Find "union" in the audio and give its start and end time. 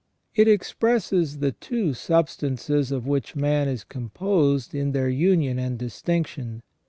5.09-5.59